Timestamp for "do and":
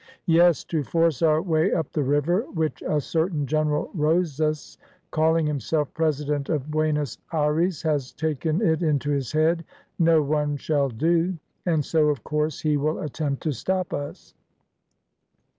10.89-11.85